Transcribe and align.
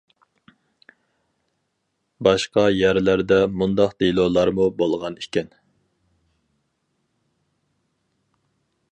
باشقا 2.27 2.63
يەرلەردە 2.75 3.37
مۇنداق 3.63 3.93
دېلولارمۇ 4.03 4.65
بولغان 4.79 5.19
ئىكەن. 5.25 5.51